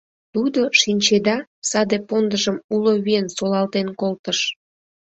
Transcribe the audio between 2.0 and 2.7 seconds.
пондыжым